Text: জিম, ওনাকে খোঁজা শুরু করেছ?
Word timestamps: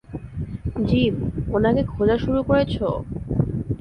জিম, 0.87 1.15
ওনাকে 1.53 1.81
খোঁজা 1.91 2.15
শুরু 2.17 2.41
করেছ? 2.43 2.75